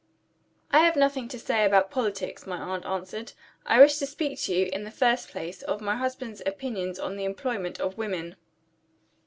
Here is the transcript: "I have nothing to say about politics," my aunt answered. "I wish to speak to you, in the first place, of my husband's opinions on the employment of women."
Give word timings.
"I 0.71 0.79
have 0.79 0.95
nothing 0.95 1.27
to 1.27 1.37
say 1.37 1.63
about 1.63 1.91
politics," 1.91 2.47
my 2.47 2.57
aunt 2.57 2.87
answered. 2.87 3.33
"I 3.67 3.79
wish 3.79 3.99
to 3.99 4.07
speak 4.07 4.39
to 4.39 4.53
you, 4.55 4.65
in 4.73 4.83
the 4.83 4.89
first 4.89 5.29
place, 5.29 5.61
of 5.61 5.79
my 5.79 5.95
husband's 5.95 6.41
opinions 6.43 6.97
on 6.97 7.17
the 7.17 7.23
employment 7.23 7.79
of 7.79 7.99
women." 7.99 8.35